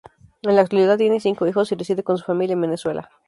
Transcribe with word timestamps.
En 0.41 0.55
la 0.55 0.61
actualidad 0.63 0.97
tiene 0.97 1.19
cinco 1.19 1.45
hijos 1.45 1.71
y 1.71 1.75
reside 1.75 2.03
con 2.03 2.17
su 2.17 2.23
familia 2.23 2.53
en 2.55 2.61
Venezuela. 2.61 3.11